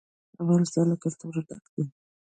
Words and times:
افغانستان 0.43 0.85
له 0.91 0.95
کلتور 1.03 1.33
ډک 1.47 1.63
دی. 1.73 1.83